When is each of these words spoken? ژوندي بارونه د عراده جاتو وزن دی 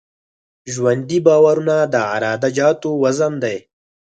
ژوندي 0.73 1.19
بارونه 1.25 1.75
د 1.93 1.95
عراده 2.11 2.49
جاتو 2.57 2.89
وزن 3.03 3.33
دی 3.43 3.57